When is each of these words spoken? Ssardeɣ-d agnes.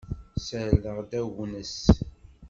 Ssardeɣ-d 0.37 1.11
agnes. 1.21 1.79